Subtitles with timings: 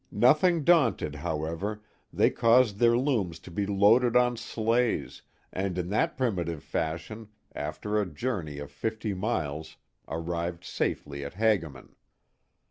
[0.11, 5.21] Nothing daunted, however, they caused their looms to be loaded on sleighs
[5.53, 9.77] and in that primitive fashion, after a journey of fifty miles,
[10.07, 11.93] arrived safely at Hagaman.